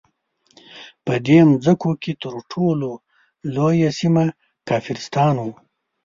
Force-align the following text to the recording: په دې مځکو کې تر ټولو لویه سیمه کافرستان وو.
په 1.05 1.13
دې 1.27 1.39
مځکو 1.49 1.91
کې 2.01 2.11
تر 2.23 2.33
ټولو 2.51 2.89
لویه 3.55 3.89
سیمه 3.99 4.25
کافرستان 4.69 5.35
وو. 5.43 5.53